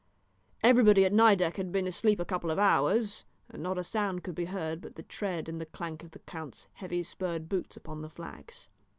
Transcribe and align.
Everybody 0.63 1.05
at 1.05 1.13
Nideck 1.13 1.57
had 1.57 1.71
been 1.71 1.85
asleep 1.85 2.19
a 2.19 2.25
couple 2.25 2.49
of 2.49 2.57
hours, 2.57 3.23
and 3.51 3.61
not 3.61 3.77
a 3.77 3.83
sound 3.83 4.23
could 4.23 4.33
be 4.33 4.45
heard 4.45 4.81
but 4.81 4.95
the 4.95 5.03
tread 5.03 5.47
and 5.47 5.61
the 5.61 5.67
clank 5.67 6.01
of 6.01 6.09
the 6.09 6.17
count's 6.17 6.65
heavy 6.73 7.03
spurred 7.03 7.47
boots 7.47 7.77
upon 7.77 8.01
the 8.01 8.09
flags. 8.09 8.67